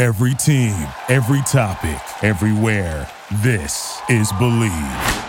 Every 0.00 0.34
team, 0.34 0.88
every 1.10 1.42
topic, 1.42 2.00
everywhere. 2.24 3.06
This 3.42 4.00
is 4.08 4.32
Bleav. 4.32 5.28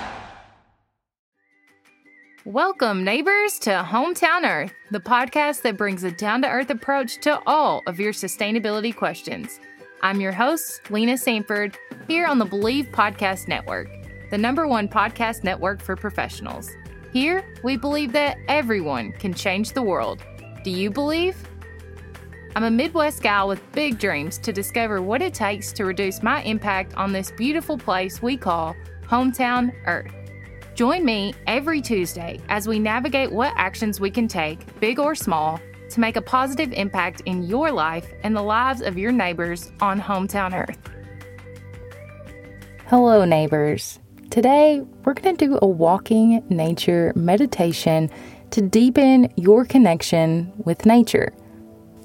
Welcome, 2.46 3.04
neighbors, 3.04 3.60
to 3.60 3.86
Hometown 3.86 4.50
Earth, 4.50 4.72
the 4.90 5.02
podcast 5.02 5.64
that 5.64 5.76
brings 5.76 6.06
a 6.06 6.12
down 6.12 6.42
to 6.44 6.48
earth 6.48 6.70
approach 6.70 7.20
to 7.24 7.42
all 7.46 7.82
of 7.86 8.00
your 8.00 8.14
sustainability 8.14 8.96
questions. 8.96 9.60
I'm 10.04 10.22
your 10.22 10.32
host, 10.32 10.90
Lena 10.90 11.18
Sanford, 11.18 11.78
here 12.08 12.26
on 12.26 12.40
the 12.40 12.46
Bleav 12.46 12.94
Podcast 12.94 13.50
Network, 13.50 13.90
the 14.30 14.38
number 14.38 14.70
one 14.70 14.88
podcast 14.88 15.44
network 15.44 15.82
for 15.82 15.98
professionals. 15.98 16.70
Here, 17.12 17.44
we 17.62 17.76
believe 17.76 18.14
that 18.14 18.38
everyone 18.48 19.12
can 19.12 19.34
change 19.34 19.74
the 19.74 19.84
world. 19.84 20.24
Do 20.64 20.72
you 20.72 20.90
believe? 20.90 21.36
I'm 22.54 22.66
a 22.66 22.72
Midwest 22.72 23.24
gal 23.24 23.48
with 23.48 23.62
big 23.72 23.98
dreams 23.98 24.38
to 24.40 24.52
discover 24.52 25.02
what 25.02 25.22
it 25.22 25.34
takes 25.34 25.72
to 25.72 25.86
reduce 25.86 26.22
my 26.22 26.42
impact 26.44 26.94
on 26.96 27.14
this 27.14 27.32
beautiful 27.32 27.78
place 27.78 28.22
we 28.22 28.36
call 28.36 28.76
Hometown 29.04 29.74
Earth. 29.86 30.14
Join 30.76 31.06
me 31.06 31.34
every 31.48 31.82
Tuesday 31.82 32.42
as 32.50 32.68
we 32.68 32.78
navigate 32.78 33.32
what 33.32 33.54
actions 33.56 34.02
we 34.02 34.12
can 34.12 34.28
take, 34.28 34.60
big 34.82 35.00
or 35.00 35.16
small, 35.16 35.62
to 35.92 36.00
make 36.02 36.18
a 36.18 36.22
positive 36.22 36.74
impact 36.74 37.22
in 37.26 37.44
your 37.44 37.72
life 37.72 38.12
and 38.24 38.36
the 38.36 38.42
lives 38.42 38.82
of 38.82 38.98
your 38.98 39.14
neighbors 39.14 39.72
on 39.80 40.02
Hometown 40.02 40.54
Earth. 40.54 40.78
Hello, 42.88 43.24
neighbors. 43.24 43.98
Today, 44.30 44.82
we're 45.06 45.14
going 45.14 45.38
to 45.38 45.48
do 45.48 45.58
a 45.62 45.68
walking 45.68 46.44
nature 46.50 47.14
meditation 47.16 48.10
to 48.50 48.62
deepen 48.62 49.32
your 49.38 49.64
connection 49.64 50.52
with 50.66 50.86
nature. 50.86 51.32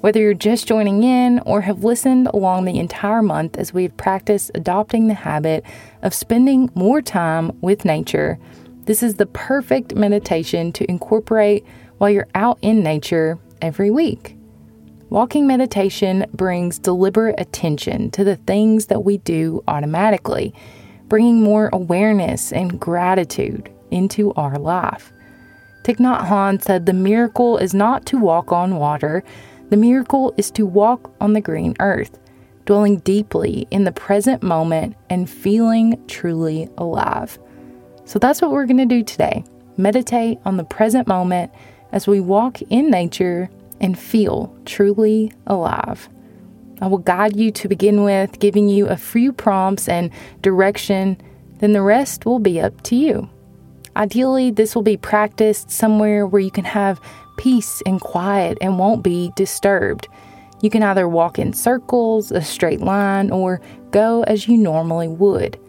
Whether 0.07 0.21
you're 0.21 0.33
just 0.33 0.69
joining 0.69 1.03
in 1.03 1.39
or 1.39 1.59
have 1.59 1.83
listened 1.83 2.27
along 2.27 2.63
the 2.63 2.79
entire 2.79 3.21
month 3.21 3.57
as 3.57 3.73
we've 3.73 3.97
practiced 3.97 4.51
adopting 4.55 5.07
the 5.07 5.13
habit 5.13 5.65
of 6.01 6.13
spending 6.13 6.69
more 6.75 7.01
time 7.01 7.51
with 7.59 7.83
nature, 7.83 8.39
this 8.85 9.03
is 9.03 9.15
the 9.15 9.25
perfect 9.25 9.95
meditation 9.95 10.71
to 10.71 10.89
incorporate 10.89 11.65
while 11.97 12.09
you're 12.09 12.29
out 12.35 12.57
in 12.61 12.81
nature 12.81 13.37
every 13.61 13.91
week. 13.91 14.37
Walking 15.09 15.45
meditation 15.45 16.25
brings 16.31 16.79
deliberate 16.79 17.35
attention 17.37 18.09
to 18.11 18.23
the 18.23 18.37
things 18.37 18.85
that 18.85 19.03
we 19.03 19.17
do 19.17 19.61
automatically, 19.67 20.53
bringing 21.09 21.41
more 21.43 21.69
awareness 21.73 22.53
and 22.53 22.79
gratitude 22.79 23.69
into 23.91 24.33
our 24.35 24.57
life. 24.57 25.11
Thich 25.83 25.97
Nhat 25.97 26.27
Hanh 26.27 26.63
said, 26.63 26.85
The 26.85 26.93
miracle 26.93 27.57
is 27.57 27.73
not 27.73 28.05
to 28.05 28.17
walk 28.17 28.53
on 28.53 28.77
water, 28.77 29.21
the 29.69 29.77
miracle 29.77 30.33
is 30.37 30.51
to 30.51 30.65
walk 30.65 31.11
on 31.19 31.33
the 31.33 31.41
green 31.41 31.75
earth, 31.79 32.17
dwelling 32.65 32.97
deeply 32.97 33.67
in 33.71 33.83
the 33.83 33.91
present 33.91 34.41
moment 34.43 34.95
and 35.09 35.29
feeling 35.29 36.01
truly 36.07 36.69
alive. 36.77 37.37
So 38.05 38.19
that's 38.19 38.41
what 38.41 38.51
we're 38.51 38.65
going 38.65 38.77
to 38.77 38.85
do 38.85 39.03
today 39.03 39.43
meditate 39.79 40.39
on 40.43 40.57
the 40.57 40.63
present 40.63 41.07
moment 41.07 41.51
as 41.91 42.07
we 42.07 42.19
walk 42.19 42.61
in 42.63 42.89
nature 42.89 43.47
and 43.79 43.97
feel 43.97 44.55
truly 44.65 45.31
alive. 45.45 46.09
I 46.81 46.87
will 46.87 46.97
guide 46.97 47.35
you 47.35 47.51
to 47.51 47.67
begin 47.67 48.03
with, 48.03 48.39
giving 48.39 48.69
you 48.69 48.87
a 48.87 48.97
few 48.97 49.31
prompts 49.31 49.87
and 49.87 50.11
direction, 50.41 51.19
then 51.59 51.73
the 51.73 51.81
rest 51.81 52.25
will 52.25 52.39
be 52.39 52.59
up 52.59 52.81
to 52.83 52.95
you. 52.95 53.29
Ideally, 53.95 54.51
this 54.51 54.75
will 54.75 54.83
be 54.83 54.97
practiced 54.97 55.71
somewhere 55.71 56.27
where 56.27 56.41
you 56.41 56.51
can 56.51 56.65
have 56.65 56.99
peace 57.37 57.81
and 57.85 58.01
quiet 58.01 58.57
and 58.61 58.79
won't 58.79 59.03
be 59.03 59.31
disturbed. 59.35 60.07
You 60.61 60.69
can 60.69 60.83
either 60.83 61.07
walk 61.07 61.39
in 61.39 61.53
circles, 61.53 62.31
a 62.31 62.41
straight 62.41 62.81
line, 62.81 63.31
or 63.31 63.61
go 63.91 64.23
as 64.23 64.47
you 64.47 64.57
normally 64.57 65.07
would. 65.07 65.59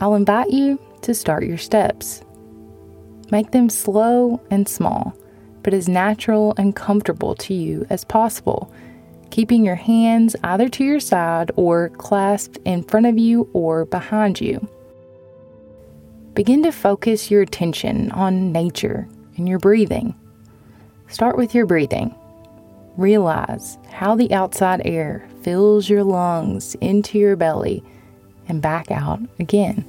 I'll 0.00 0.14
invite 0.14 0.50
you 0.50 0.80
to 1.02 1.14
start 1.14 1.44
your 1.44 1.58
steps. 1.58 2.22
Make 3.30 3.50
them 3.50 3.68
slow 3.68 4.40
and 4.50 4.68
small 4.68 5.16
but 5.62 5.74
as 5.74 5.88
natural 5.88 6.54
and 6.56 6.74
comfortable 6.74 7.34
to 7.34 7.54
you 7.54 7.86
as 7.90 8.04
possible, 8.04 8.72
keeping 9.30 9.64
your 9.64 9.76
hands 9.76 10.36
either 10.44 10.68
to 10.68 10.84
your 10.84 11.00
side 11.00 11.50
or 11.56 11.90
clasped 11.90 12.58
in 12.64 12.82
front 12.82 13.06
of 13.06 13.18
you 13.18 13.48
or 13.52 13.84
behind 13.84 14.40
you. 14.40 14.66
Begin 16.34 16.62
to 16.62 16.72
focus 16.72 17.30
your 17.30 17.42
attention 17.42 18.10
on 18.12 18.52
nature 18.52 19.08
and 19.36 19.48
your 19.48 19.58
breathing. 19.58 20.14
Start 21.10 21.36
with 21.36 21.56
your 21.56 21.66
breathing. 21.66 22.14
Realize 22.96 23.78
how 23.90 24.14
the 24.14 24.32
outside 24.32 24.80
air 24.84 25.28
fills 25.42 25.88
your 25.88 26.04
lungs 26.04 26.76
into 26.76 27.18
your 27.18 27.34
belly 27.34 27.82
and 28.46 28.62
back 28.62 28.92
out 28.92 29.20
again. 29.40 29.84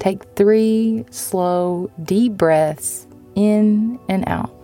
Take 0.00 0.24
three 0.34 1.04
slow, 1.10 1.88
deep 2.02 2.32
breaths 2.32 3.06
in 3.36 4.00
and 4.08 4.24
out. 4.26 4.57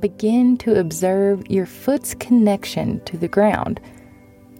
Begin 0.00 0.56
to 0.58 0.78
observe 0.78 1.48
your 1.50 1.66
foot's 1.66 2.14
connection 2.14 3.04
to 3.04 3.16
the 3.16 3.28
ground. 3.28 3.80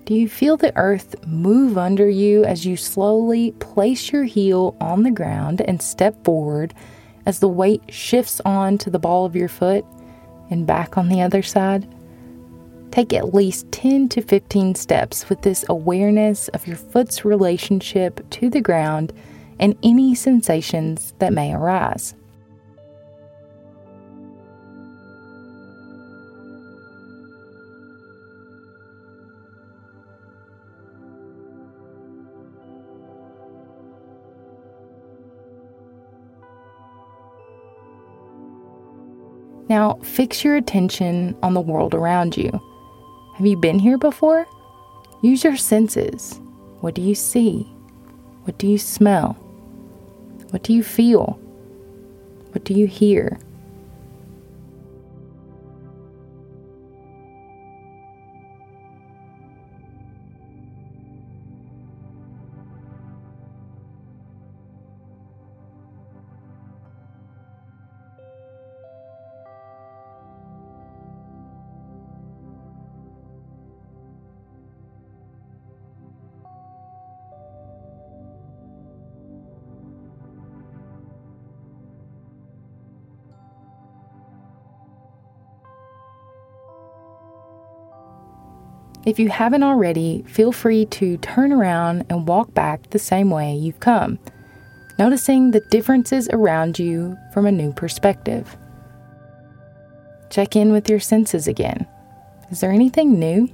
Do 0.04 0.14
you 0.14 0.28
feel 0.28 0.56
the 0.56 0.76
earth 0.76 1.14
move 1.26 1.76
under 1.76 2.08
you 2.08 2.44
as 2.44 2.64
you 2.64 2.76
slowly 2.76 3.52
place 3.52 4.10
your 4.10 4.24
heel 4.24 4.76
on 4.80 5.02
the 5.02 5.10
ground 5.10 5.60
and 5.60 5.82
step 5.82 6.24
forward 6.24 6.72
as 7.26 7.40
the 7.40 7.48
weight 7.48 7.82
shifts 7.90 8.40
on 8.44 8.78
to 8.78 8.90
the 8.90 8.98
ball 8.98 9.26
of 9.26 9.36
your 9.36 9.48
foot 9.48 9.84
and 10.50 10.66
back 10.66 10.96
on 10.96 11.08
the 11.08 11.20
other 11.20 11.42
side? 11.42 11.86
Take 12.90 13.12
at 13.12 13.34
least 13.34 13.70
10 13.70 14.08
to 14.08 14.22
15 14.22 14.74
steps 14.74 15.28
with 15.28 15.42
this 15.42 15.64
awareness 15.68 16.48
of 16.48 16.66
your 16.66 16.78
foot's 16.78 17.24
relationship 17.24 18.28
to 18.30 18.48
the 18.48 18.62
ground 18.62 19.12
and 19.60 19.76
any 19.82 20.14
sensations 20.14 21.12
that 21.18 21.32
may 21.32 21.52
arise. 21.52 22.14
Now, 39.68 39.98
fix 40.02 40.44
your 40.44 40.56
attention 40.56 41.36
on 41.42 41.54
the 41.54 41.60
world 41.60 41.94
around 41.94 42.36
you. 42.36 42.50
Have 43.34 43.46
you 43.46 43.56
been 43.56 43.78
here 43.78 43.98
before? 43.98 44.46
Use 45.22 45.44
your 45.44 45.56
senses. 45.56 46.40
What 46.80 46.94
do 46.94 47.02
you 47.02 47.14
see? 47.14 47.62
What 48.44 48.58
do 48.58 48.66
you 48.66 48.78
smell? 48.78 49.32
What 50.50 50.62
do 50.62 50.72
you 50.72 50.82
feel? 50.82 51.38
What 52.52 52.64
do 52.64 52.72
you 52.72 52.86
hear? 52.86 53.38
If 89.08 89.18
you 89.18 89.30
haven't 89.30 89.62
already, 89.62 90.22
feel 90.28 90.52
free 90.52 90.84
to 90.84 91.16
turn 91.16 91.50
around 91.50 92.04
and 92.10 92.28
walk 92.28 92.52
back 92.52 92.90
the 92.90 92.98
same 92.98 93.30
way 93.30 93.54
you've 93.54 93.80
come, 93.80 94.18
noticing 94.98 95.50
the 95.50 95.62
differences 95.70 96.28
around 96.30 96.78
you 96.78 97.16
from 97.32 97.46
a 97.46 97.50
new 97.50 97.72
perspective. 97.72 98.54
Check 100.28 100.56
in 100.56 100.72
with 100.72 100.90
your 100.90 101.00
senses 101.00 101.48
again. 101.48 101.86
Is 102.50 102.60
there 102.60 102.70
anything 102.70 103.18
new? 103.18 103.48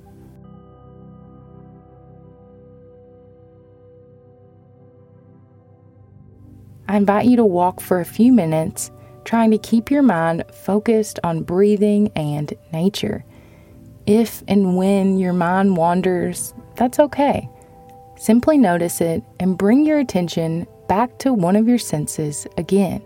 I 6.89 6.97
invite 6.97 7.27
you 7.27 7.37
to 7.37 7.45
walk 7.45 7.81
for 7.81 8.01
a 8.01 8.05
few 8.05 8.33
minutes, 8.33 8.91
trying 9.25 9.53
to 9.53 9.59
keep 9.59 9.89
your 9.89 10.03
mind 10.03 10.43
focused 10.53 11.21
on 11.23 11.45
breathing 11.45 12.11
and 12.17 12.53
nature. 12.73 13.25
If 14.07 14.43
and 14.49 14.77
when 14.77 15.19
your 15.19 15.33
mind 15.33 15.77
wanders, 15.77 16.53
that's 16.77 16.99
okay. 16.99 17.49
Simply 18.17 18.59
notice 18.59 19.01
it 19.01 19.23
and 19.41 19.57
bring 19.59 19.87
your 19.87 19.99
attention 19.99 20.67
back 20.89 21.19
to 21.19 21.33
one 21.33 21.57
of 21.57 21.67
your 21.67 21.79
senses 21.79 22.47
again. 22.59 23.03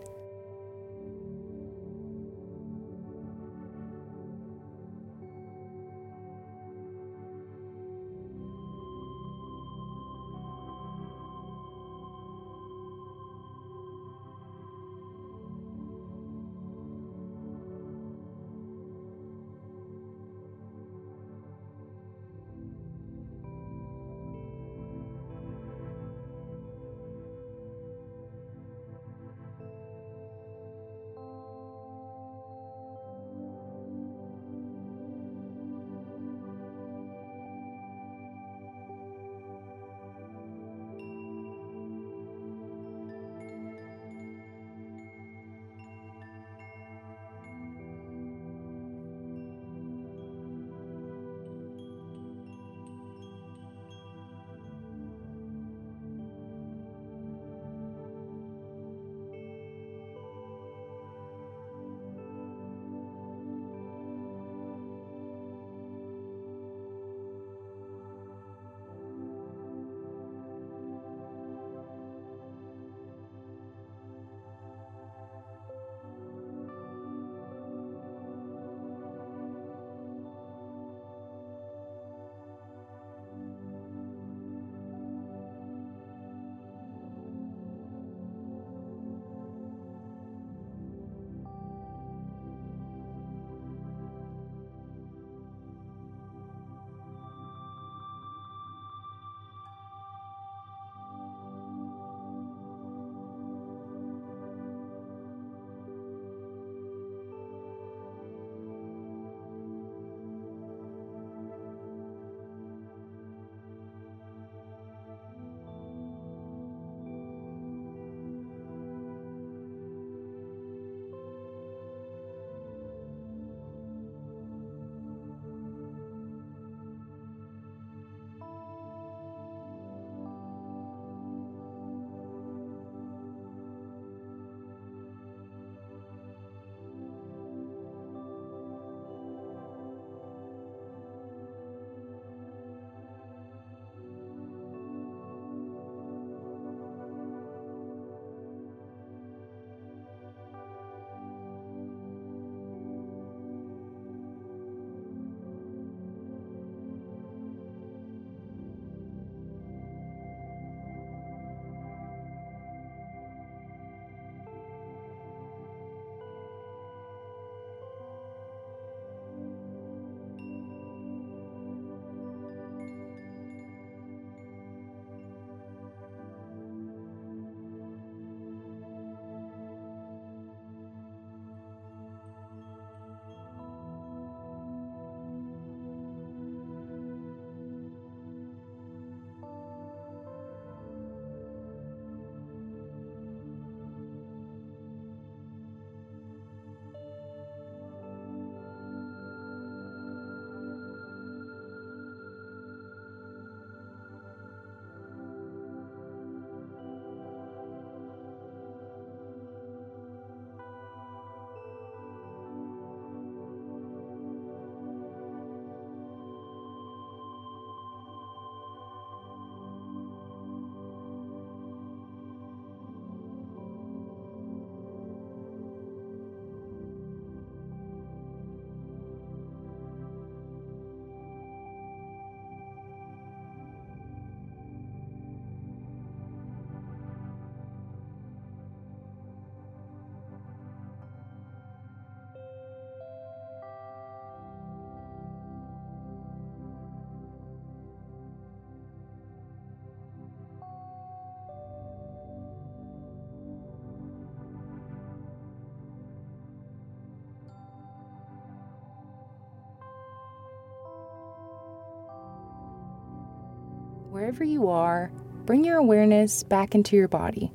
Wherever 264.18 264.42
you 264.42 264.68
are, 264.68 265.12
bring 265.46 265.62
your 265.62 265.76
awareness 265.76 266.42
back 266.42 266.74
into 266.74 266.96
your 266.96 267.06
body. 267.06 267.52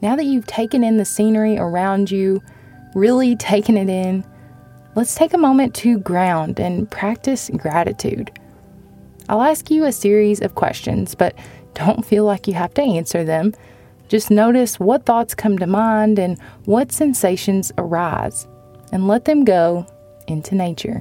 Now 0.00 0.14
that 0.14 0.26
you've 0.26 0.46
taken 0.46 0.84
in 0.84 0.96
the 0.96 1.04
scenery 1.04 1.58
around 1.58 2.08
you, 2.08 2.40
really 2.94 3.34
taken 3.50 3.76
it 3.76 3.88
in, 3.88 4.24
let's 4.94 5.16
take 5.16 5.34
a 5.34 5.38
moment 5.38 5.74
to 5.74 5.98
ground 5.98 6.60
and 6.60 6.88
practice 6.88 7.50
gratitude. 7.56 8.30
I'll 9.28 9.42
ask 9.42 9.72
you 9.72 9.82
a 9.84 9.90
series 9.90 10.40
of 10.40 10.54
questions, 10.54 11.16
but 11.16 11.34
don't 11.74 12.06
feel 12.06 12.24
like 12.24 12.46
you 12.46 12.54
have 12.54 12.74
to 12.74 12.82
answer 12.82 13.24
them. 13.24 13.52
Just 14.06 14.30
notice 14.30 14.78
what 14.78 15.04
thoughts 15.04 15.34
come 15.34 15.58
to 15.58 15.66
mind 15.66 16.16
and 16.16 16.40
what 16.64 16.92
sensations 16.92 17.72
arise, 17.76 18.46
and 18.92 19.08
let 19.08 19.24
them 19.24 19.42
go 19.42 19.84
into 20.28 20.54
nature. 20.54 21.00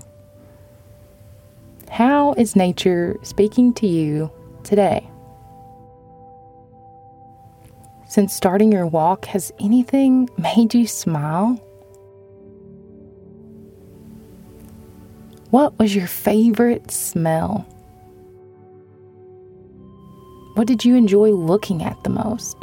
How 1.92 2.34
is 2.34 2.56
nature 2.56 3.20
speaking 3.22 3.76
to 3.76 3.86
you 3.86 4.32
today? 4.64 5.10
Since 8.08 8.34
starting 8.34 8.72
your 8.72 8.88
walk, 8.88 9.26
has 9.26 9.54
anything 9.60 10.30
made 10.38 10.74
you 10.74 10.86
smile? 10.86 11.54
What 15.50 15.78
was 15.80 15.96
your 15.96 16.08
favorite 16.08 16.92
smell? 16.92 17.66
What 20.56 20.68
did 20.68 20.84
you 20.84 20.96
enjoy 20.96 21.32
looking 21.32 21.84
at 21.84 22.04
the 22.04 22.10
most? 22.10 22.58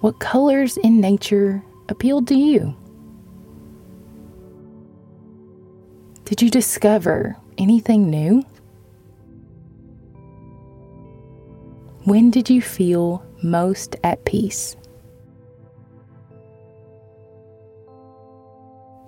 What 0.00 0.20
colors 0.20 0.76
in 0.76 1.00
nature 1.00 1.62
appealed 1.88 2.28
to 2.28 2.34
you? 2.34 2.74
Did 6.24 6.42
you 6.42 6.50
discover 6.50 7.36
anything 7.58 8.08
new? 8.08 8.44
When 12.04 12.30
did 12.30 12.50
you 12.50 12.60
feel 12.60 13.24
most 13.44 13.94
at 14.02 14.24
peace? 14.24 14.76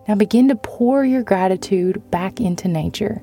Now 0.07 0.15
begin 0.15 0.47
to 0.47 0.55
pour 0.55 1.05
your 1.05 1.25
gratitude 1.25 2.09
back 2.13 2.41
into 2.41 2.69
nature. 2.69 3.21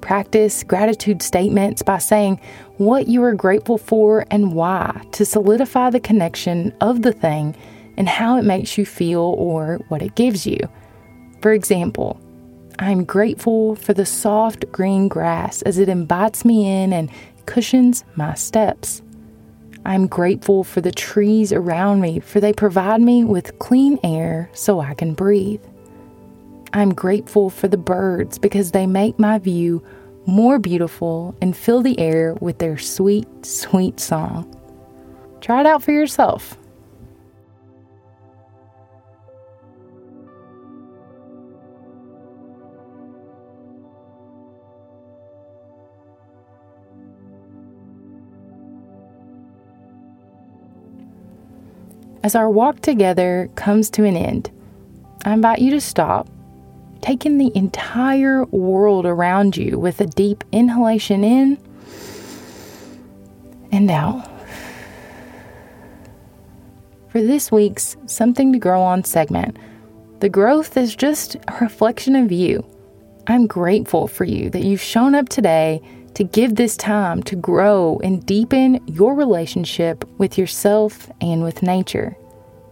Practice 0.00 0.64
gratitude 0.64 1.22
statements 1.22 1.82
by 1.82 1.98
saying 1.98 2.40
what 2.78 3.06
you 3.06 3.22
are 3.22 3.34
grateful 3.34 3.78
for 3.78 4.24
and 4.28 4.54
why 4.54 5.04
to 5.12 5.24
solidify 5.24 5.90
the 5.90 6.00
connection 6.00 6.74
of 6.80 7.02
the 7.02 7.12
thing 7.12 7.54
and 7.96 8.08
how 8.08 8.38
it 8.38 8.44
makes 8.44 8.76
you 8.76 8.84
feel 8.84 9.36
or 9.38 9.78
what 9.86 10.02
it 10.02 10.16
gives 10.16 10.46
you. 10.46 10.58
For 11.42 11.52
example, 11.52 12.20
I'm 12.80 13.04
grateful 13.04 13.76
for 13.76 13.92
the 13.94 14.06
soft 14.06 14.72
green 14.72 15.06
grass 15.06 15.62
as 15.62 15.78
it 15.78 15.88
invites 15.88 16.44
me 16.44 16.66
in 16.66 16.92
and 16.92 17.08
cushions 17.46 18.04
my 18.16 18.34
steps. 18.34 19.02
I'm 19.84 20.06
grateful 20.06 20.62
for 20.62 20.80
the 20.80 20.92
trees 20.92 21.52
around 21.52 22.00
me, 22.00 22.20
for 22.20 22.40
they 22.40 22.52
provide 22.52 23.00
me 23.00 23.24
with 23.24 23.58
clean 23.58 23.98
air 24.04 24.50
so 24.52 24.80
I 24.80 24.94
can 24.94 25.14
breathe. 25.14 25.62
I'm 26.72 26.94
grateful 26.94 27.50
for 27.50 27.66
the 27.66 27.78
birds 27.78 28.38
because 28.38 28.70
they 28.70 28.86
make 28.86 29.18
my 29.18 29.38
view 29.38 29.82
more 30.26 30.58
beautiful 30.58 31.34
and 31.40 31.56
fill 31.56 31.82
the 31.82 31.98
air 31.98 32.34
with 32.40 32.58
their 32.58 32.78
sweet, 32.78 33.26
sweet 33.44 33.98
song. 33.98 34.46
Try 35.40 35.60
it 35.60 35.66
out 35.66 35.82
for 35.82 35.92
yourself. 35.92 36.56
As 52.22 52.34
our 52.34 52.50
walk 52.50 52.80
together 52.80 53.48
comes 53.54 53.90
to 53.90 54.04
an 54.04 54.16
end, 54.16 54.50
I 55.24 55.32
invite 55.32 55.60
you 55.60 55.70
to 55.72 55.80
stop 55.80 56.28
Take 57.00 57.24
in 57.24 57.38
the 57.38 57.50
entire 57.54 58.44
world 58.46 59.06
around 59.06 59.56
you 59.56 59.78
with 59.78 60.00
a 60.00 60.06
deep 60.06 60.44
inhalation 60.52 61.24
in 61.24 61.58
and 63.72 63.90
out. 63.90 64.28
For 67.08 67.22
this 67.22 67.50
week's 67.50 67.96
Something 68.06 68.52
to 68.52 68.58
Grow 68.58 68.82
On 68.82 69.02
segment, 69.02 69.56
the 70.20 70.28
growth 70.28 70.76
is 70.76 70.94
just 70.94 71.36
a 71.48 71.56
reflection 71.60 72.14
of 72.14 72.30
you. 72.30 72.64
I'm 73.26 73.46
grateful 73.46 74.06
for 74.06 74.24
you 74.24 74.50
that 74.50 74.62
you've 74.62 74.82
shown 74.82 75.14
up 75.14 75.28
today 75.28 75.80
to 76.14 76.24
give 76.24 76.56
this 76.56 76.76
time 76.76 77.22
to 77.24 77.36
grow 77.36 78.00
and 78.02 78.24
deepen 78.26 78.80
your 78.86 79.14
relationship 79.14 80.04
with 80.18 80.36
yourself 80.36 81.10
and 81.20 81.42
with 81.42 81.62
nature. 81.62 82.16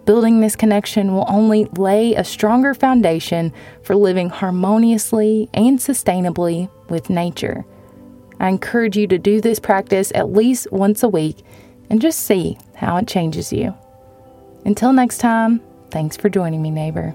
Building 0.05 0.41
this 0.41 0.57
connection 0.57 1.13
will 1.13 1.27
only 1.29 1.67
lay 1.77 2.15
a 2.15 2.25
stronger 2.25 2.73
foundation 2.73 3.53
for 3.83 3.95
living 3.95 4.31
harmoniously 4.31 5.51
and 5.53 5.79
sustainably 5.79 6.71
with 6.89 7.11
nature. 7.11 7.65
I 8.41 8.49
encourage 8.49 8.97
you 8.97 9.07
to 9.09 9.19
do 9.19 9.41
this 9.41 9.59
practice 9.59 10.11
at 10.15 10.33
least 10.33 10.73
once 10.73 11.03
a 11.03 11.09
week 11.09 11.45
and 11.91 12.01
just 12.01 12.21
see 12.21 12.57
how 12.75 12.97
it 12.97 13.09
changes 13.09 13.53
you. 13.53 13.75
Until 14.65 14.93
next 14.93 15.19
time, 15.19 15.61
thanks 15.91 16.17
for 16.17 16.29
joining 16.29 16.63
me, 16.63 16.71
neighbor. 16.71 17.15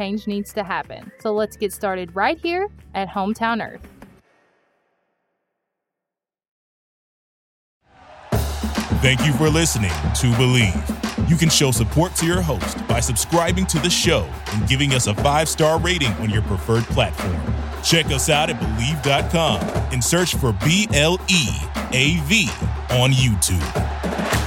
change 0.01 0.25
needs 0.25 0.51
to 0.53 0.63
happen. 0.63 1.11
So 1.19 1.31
let's 1.31 1.55
get 1.55 1.71
started 1.71 2.15
right 2.15 2.39
here 2.39 2.67
at 2.95 3.07
Hometown 3.07 3.61
Earth. 3.63 3.87
Thank 9.03 9.25
you 9.25 9.33
for 9.33 9.49
listening 9.49 9.89
to 9.89 10.27
Bleav. 10.37 11.29
You 11.29 11.35
can 11.35 11.49
show 11.49 11.71
support 11.71 12.15
to 12.15 12.25
your 12.25 12.41
host 12.41 12.87
by 12.87 12.99
subscribing 12.99 13.65
to 13.67 13.79
the 13.79 13.89
show 13.89 14.27
and 14.53 14.67
giving 14.67 14.93
us 14.93 15.07
a 15.07 15.13
five 15.15 15.47
star 15.47 15.79
rating 15.79 16.11
on 16.13 16.29
your 16.29 16.41
preferred 16.43 16.83
platform. 16.85 17.39
Check 17.83 18.07
us 18.07 18.29
out 18.29 18.49
at 18.49 18.59
Bleav.com 18.59 19.61
and 19.91 20.03
search 20.03 20.35
for 20.35 20.53
B 20.65 20.87
L 20.93 21.19
E 21.29 21.47
A 21.93 22.17
V 22.25 22.49
on 22.91 23.11
YouTube. 23.11 24.40